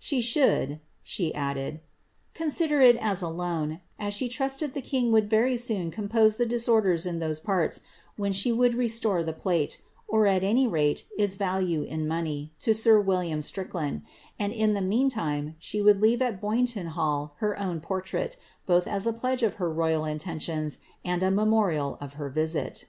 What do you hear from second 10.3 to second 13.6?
any rate, its value in money, to sir William